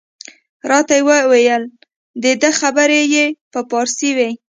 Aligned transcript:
راته 0.69 0.95
ویې 1.07 1.23
ویل 1.31 1.63
د 2.23 2.25
ده 2.41 2.49
خبرې 2.59 3.01
په 3.51 3.59
فارسي 3.69 4.09
وې. 4.17 4.31